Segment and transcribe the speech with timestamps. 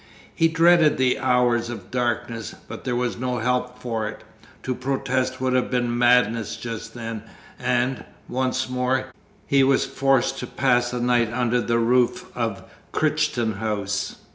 [0.33, 4.23] He dreaded the hours of darkness, but there was no help for it
[4.63, 7.21] to protest would have been madness just then,
[7.59, 9.05] and, once more,
[9.45, 14.15] he was forced to pass a night under the roof of Crichton House.